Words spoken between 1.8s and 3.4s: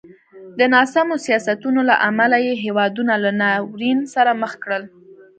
له امله یې هېوادونه له